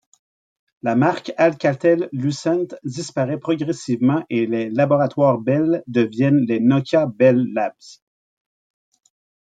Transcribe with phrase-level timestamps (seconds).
[0.81, 7.99] La marque Alcatel-Lucent disparaît progressivement et les laboratoires Bell deviennent les Nokia Bell Labs.